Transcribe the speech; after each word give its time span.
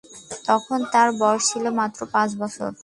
তখন 0.47 0.79
তার 0.93 1.09
বয়স 1.19 1.43
ছিল 1.51 1.65
মাত্র 1.79 1.99
পাঁচ 2.13 2.29
বছর। 2.41 2.69